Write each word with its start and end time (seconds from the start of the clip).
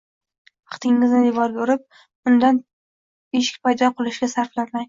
Vaqtingizni 0.71 1.19
devorga 1.25 1.61
urib, 1.67 1.85
undan 2.33 2.59
eshik 3.41 3.63
paydo 3.69 3.93
qilishga 4.01 4.35
sarflamang 4.37 4.77